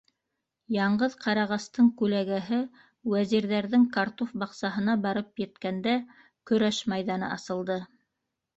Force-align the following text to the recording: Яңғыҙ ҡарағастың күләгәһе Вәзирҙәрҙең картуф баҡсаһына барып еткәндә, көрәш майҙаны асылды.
Яңғыҙ 0.75 1.15
ҡарағастың 1.25 1.91
күләгәһе 1.99 2.61
Вәзирҙәрҙең 3.15 3.85
картуф 3.99 4.33
баҡсаһына 4.45 4.97
барып 5.07 5.45
еткәндә, 5.47 5.97
көрәш 6.53 6.83
майҙаны 6.95 7.33
асылды. 7.41 7.81